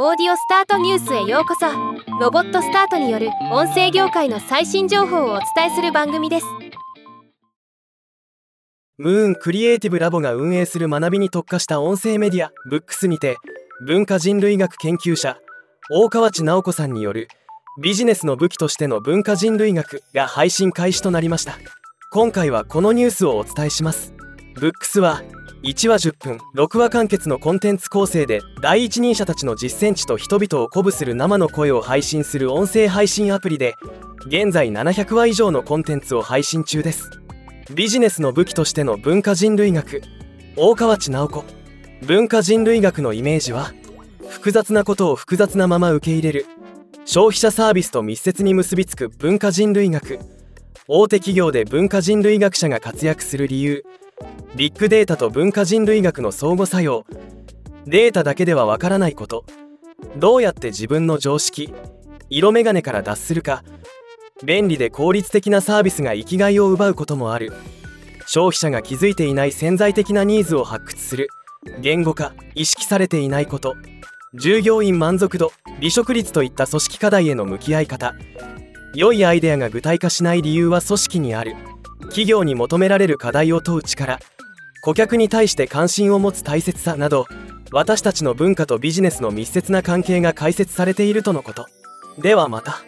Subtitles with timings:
[0.00, 1.66] オーディオスタートニュースへようこそ。
[2.20, 6.46] ロボットスタートによる音声業界の最新情報をお伝えする番組です。
[8.96, 13.38] ムーンクリエイティブラボが運営する学びに特化した音声メディアブックスにて
[13.88, 15.36] 文化人類学研究者
[15.90, 17.26] 大河内直子さんによる
[17.82, 21.58] ビジネスの武器としての文化人類学が配信開始となりました。
[22.12, 24.14] 今回はこのニュースをお伝えします。
[24.54, 25.22] ブックスは
[25.62, 33.74] 1話10分6話完結のコンテンツ構成で第一人者たちの実践地と人々を鼓舞する生の声を配信する音声配信アプリで
[34.26, 37.10] 現在700話以上のコンテンツを配信中です。
[37.74, 40.02] ビジネスの武器としての文化人類学
[40.56, 41.44] 大河内直子。
[42.02, 43.72] 文化人類学のイメージは
[44.28, 46.46] 複雑なことを複雑なまま受け入れる
[47.04, 50.20] 消費者サービスと密接に結びつく文化人類学。
[50.86, 53.84] 大手企業で文化人類学者が活躍する理由
[54.58, 57.06] ビッグデータと文化人類学の相互作用。
[57.86, 59.44] データだけではわからないこと。
[60.16, 61.72] どうやって自分の常識
[62.28, 63.62] 色眼鏡から脱するか
[64.42, 67.52] 便利で効率的なサービスが生きがいを奪うこともある。
[68.26, 71.28] 消費者が気づいていない潜在的なニーズを発掘する。
[71.80, 73.76] 言語化意識されていないこと。
[74.34, 78.16] 従業員満足度離職率といった組織課題への向き合い方。
[78.96, 81.54] 良いアイデアが具体化しない理由は組織にある。
[82.06, 84.18] 企業に求められる課題を問う力。
[84.82, 87.26] 顧客に対して関心を持つ大切さなど
[87.70, 91.66] 私たちの文化とビジネスの密接な関係が解説されているとのこと
[92.18, 92.82] ではまた。